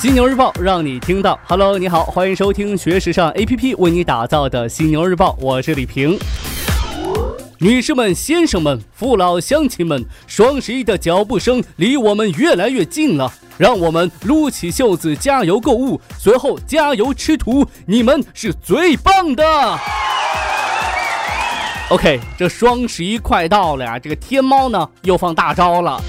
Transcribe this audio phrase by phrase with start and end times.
[0.00, 1.38] 犀牛日报让你听到。
[1.46, 6.18] Hello，你好，欢迎收听学时尚 APP 为你打造的犀牛日报，我是李平。
[7.58, 19.78] 女士们、先生们、父老乡亲们，双十一的脚步声离我们越来越近了，让我们撸起袖子加油购物，随后加油吃土，你们是最棒的。
[21.90, 26.02] OK，这双十一快到了呀，这个天猫呢又放大招了。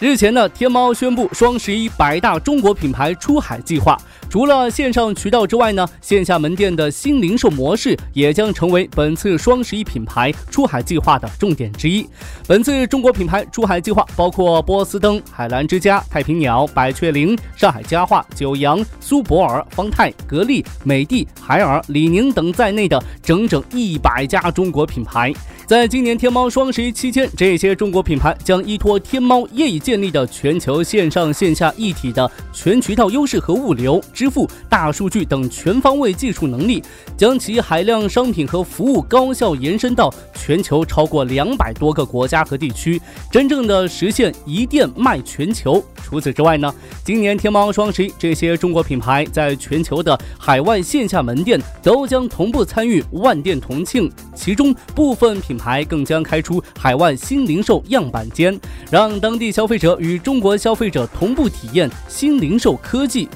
[0.00, 4.00] 日前呢，天猫宣布双十一百大中国品牌出海计划。
[4.30, 12.06] 除了线上渠道之外呢，线下门店的新零售模式也将成为本次双十一品牌出海计划的重点之一。
[12.46, 25.34] 本次中国品牌出海计划包括波司登、海澜之家、太平鸟、百雀羚、上海家化、九阳、苏泊尔、方太、格力、美的、海尔、李宁等在内的整整一百家中国品牌。
[25.66, 36.84] 在今年天猫双十一期间，这些中国品牌将依托天猫业已建立的全球线上线下一体的全渠道优势和物流、支付、大数据等全方位技术能力，
[37.16, 43.00] 将其海量商品和服务高效延伸到全球超过两百多个国家和地区，
[43.32, 45.82] 真正的实现一店卖全球。
[46.04, 46.70] 除此之外呢，
[47.02, 58.60] 今年天猫双十一，这些中国品牌在全球的海外线下门店都将同步参与万店同庆，其中部分品牌更将开出海外新零售样板间，
[58.90, 63.26] 让当地消费者与中国消费者同步体验新零售科技。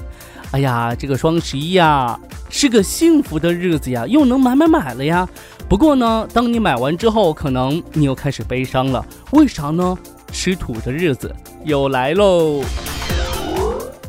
[0.51, 2.17] 哎呀，这个双十一呀，
[2.49, 5.27] 是个幸福的日子呀，又能买买买了呀。
[5.67, 9.97] 不过呢，当你买完之后，可能你又开始悲伤了，为啥呢？
[10.31, 12.61] 吃土的日子又来喽！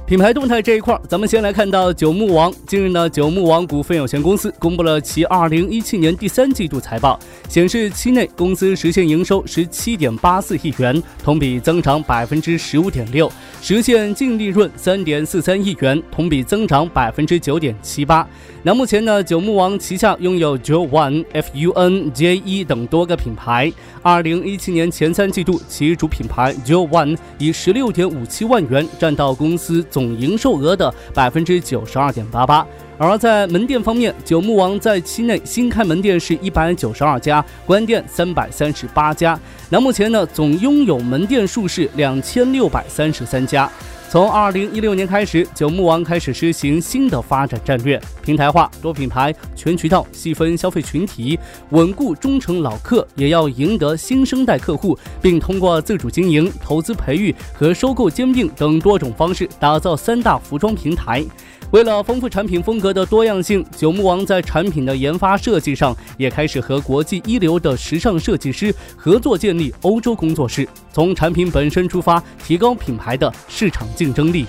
[0.06, 2.52] 品牌动态这一块，咱们先来看到九牧王。
[2.64, 13.28] 近日呢，九牧王股份有限公司公布了其二零一七年第三季度财报，显示期内公司实现营收十七点八四亿元，同比增长百分之十五点六，
[13.60, 18.24] 实现净利润三点四三亿元，同比增长百分之九点七八。
[18.62, 23.72] 那目前呢，九牧王旗下拥有 Joe One、FUN、J 一等多个品牌。
[24.02, 29.84] 二零一七年前三季度，其主品牌 Joe One 以十六点五七万元占到公司。
[29.96, 32.66] 总营收额的百分之九十二点八八，
[32.98, 39.40] 而在门店方面，九牧王在期内新开门店是一百九十二家，关店三百三十八家。
[39.70, 43.66] 那目前呢，总拥有门店数是两千六百三十三家。
[44.09, 51.39] 从二零一六年开始，九牧王开始实行新的发展战略，平台化、多品牌、全渠道、细分消费群体，
[51.71, 61.25] 稳固忠诚老客，也要赢得新生代客户，并通过自主经营、投资培育和收购兼并等多种方式，打造三大服装平台。
[61.72, 74.47] 为了丰富产品风格的多样性，九牧王在产品的研发设计上也开始和国际一流的时尚设计师合作，建立欧洲工作室，从产品本身出发，提高品牌的市场竞争力。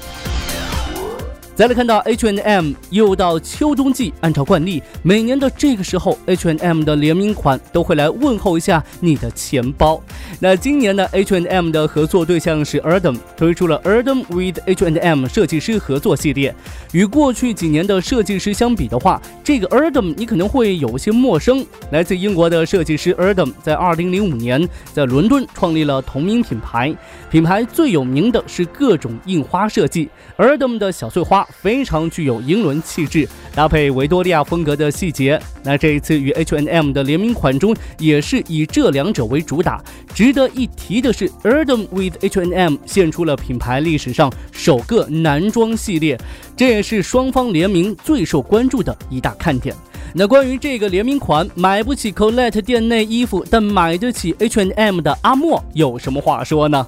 [1.57, 10.00] 再来看到 H and M 又到秋冬季，按照惯例，每年的这个时候，H and M 的联名款都会来问候一下你的钱包。
[10.40, 16.53] 那今年呢，H and M 的合作对象是 Erdem，推出了 Erdem with H&M 设计师合作系列。
[16.91, 21.66] 与过去几年的设计师相比的话，这个 Erdem 你可能会有些陌生。
[21.89, 26.95] 来自英国的设计师 Erdem 在2005年在伦敦创立了同名品牌，
[27.31, 30.07] 品牌最有名的是各种印花设计。
[30.38, 31.46] Erdem 的小碎花。
[31.61, 35.39] 非常具有英伦气质，搭配维多利亚风格的细节。
[35.63, 39.83] 那这一次与 H&M 的联名款中，也是以这两者为主打。
[40.13, 46.19] 值得一提的是，Erdem with H&M 献出了品牌历史上首个男装系列，
[46.55, 49.75] 这也是双方联名最受关注的一大看点。
[50.13, 56.87] 那关于这个联名款，买不起 Colette 店内衣服，但买得起 H&M 的阿莫有什么话说呢？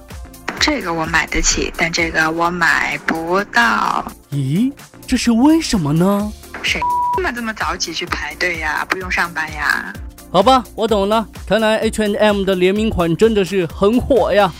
[0.60, 4.04] 这个我买得起，但这个我买不到。
[4.30, 4.70] 咦，
[5.06, 6.30] 这是为什么呢？
[6.62, 6.78] 谁
[7.16, 8.86] 他妈这么早起去排队呀？
[8.86, 9.90] 不用上班呀？
[10.30, 11.26] 好吧，我懂了。
[11.46, 14.52] 看来 H and M 的联名款真的是很火呀。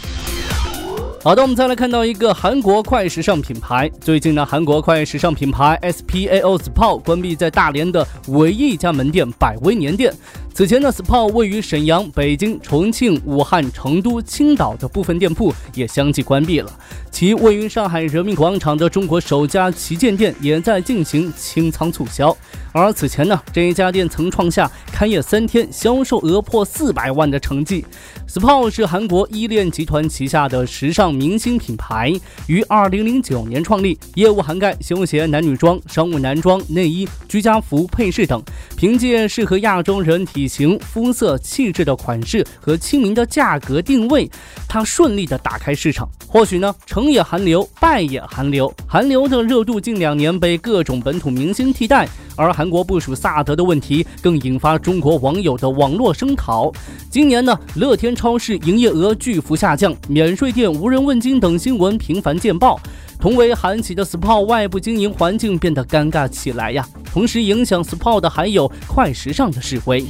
[1.22, 3.86] 好的，我们再来看到一个韩国快时尚品牌。
[4.00, 10.14] 最近呢，韩国快时尚品牌 SPAO SPA 关闭在大连的唯一一家门店百威年店。
[10.60, 16.71] 此前呢，SPA 位于沈阳、北京、重庆、武汉、成都、青岛的部分店铺也相继关闭了。
[17.10, 22.36] 其位于上海人民广场的中国首家旗舰店也在进行清仓促销。
[22.72, 27.84] 而此前呢，这一家店曾创下开业三天销售额破四百万的成绩。
[28.28, 32.13] SPA 是韩国依恋集团旗下的时尚明星品牌，
[32.47, 38.42] 于二零零九年创立，业务涵盖休闲男女装、商务男装、内衣、居家服、配饰等。
[38.77, 40.49] 凭借适合亚洲人体。
[40.50, 44.28] 型、肤色、气质的款式和亲民的价格定位，
[44.68, 46.08] 它顺利的打开市场。
[46.26, 48.72] 或许呢，成也韩流，败也韩流。
[48.86, 56.72] 韩流的热度近两年被各种本土明星替代，而韩国部署萨德的问题更引发中国网友的网络声讨。
[57.08, 62.80] 今年呢，乐天超市营业额巨幅下降，免税店无人问津等新闻频繁见报。
[63.20, 66.86] 同为韩企的 SPA 外部经营环境变得尴尬起来呀。
[67.12, 70.04] 同时影响 SPA 的还有快时尚的示威。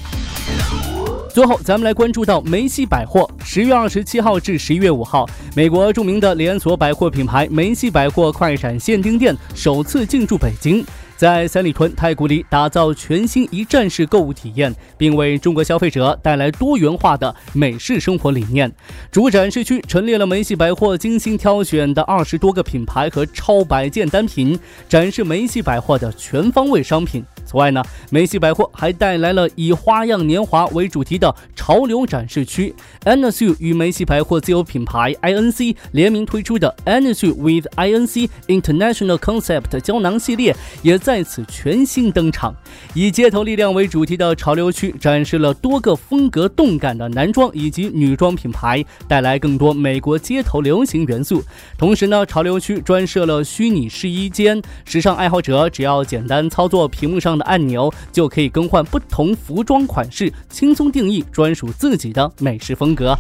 [1.35, 10.85] 最后，咱们来关注到梅西百货，十月二十七号至十一月五号，美国著名的连锁百货品牌梅西百货快闪限定店首次进驻北京。
[11.21, 18.73] 在三里屯太古里打造全新一站式购物体验，并为中国消费者带来多元化的美式生活理念。
[19.13, 24.59] 主展示区陈列了梅西百货精心挑选的二十多个品牌和超百件单品，
[24.89, 27.23] 展示梅西百货的全方位商品。
[27.51, 32.73] 此外呢，梅西百货还带来了以“花样年华”为主题的潮流展示区。
[33.05, 42.55] Ansu 与梅西百货自有品牌 INC 联名推出的 Ansu with INC International Concept 胶囊系列也在此全新登场。
[42.95, 51.43] 以街头力量为主题的潮流区展示了多个风格动感的男装以及女装品牌，带来更多美国街头流行元素。
[51.77, 57.40] 同时呢，潮流区专设了虚拟试衣间，时尚爱好者只要简单操作屏幕上。
[57.43, 63.17] 按钮就可以更换不同服装款式，轻松定义专属自己的美食风格。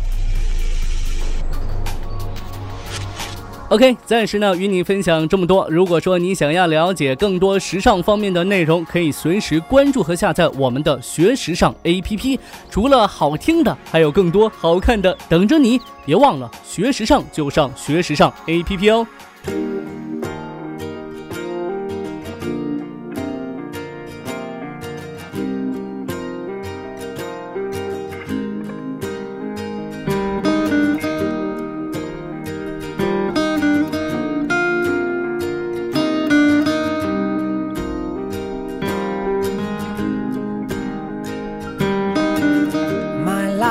[3.69, 5.65] OK，暂时呢与你分享这么多。
[5.71, 12.37] 如果说你想要了解更多时尚方面的内容，可以随时关注和下载我们的学时尚 APP。
[12.69, 15.81] 除了好听的，还有更多好看的等着你。
[16.05, 19.07] 别忘了学时尚就上学时尚 APP 哦。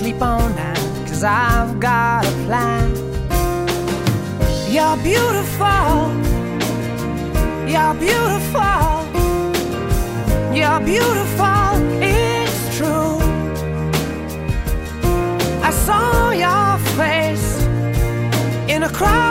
[0.00, 2.88] sleep on that, cause I've got a plan.
[4.74, 5.90] You're beautiful.
[7.72, 8.86] You're beautiful.
[10.58, 13.18] You're beautiful, it's true.
[15.68, 16.70] I saw your
[17.00, 17.50] face
[18.72, 19.29] in a crowded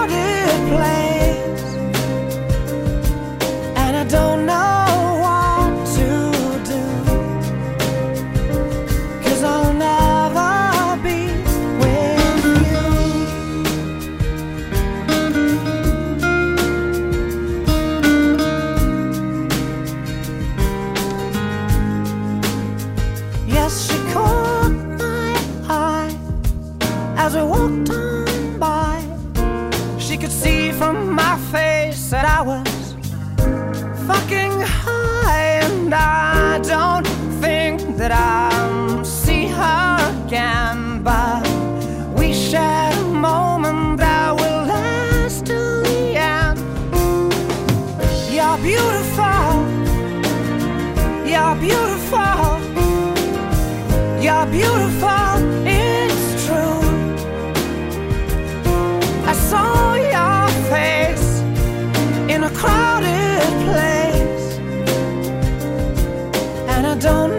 [67.00, 67.39] don't